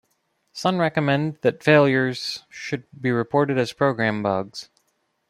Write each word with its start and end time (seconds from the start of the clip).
Sun 0.51 0.79
recommend 0.79 1.37
that 1.43 1.61
failures 1.63 2.43
should 2.49 2.85
be 2.99 3.11
reported 3.11 3.59
as 3.59 3.71
program 3.71 4.23
bugs. 4.23 4.67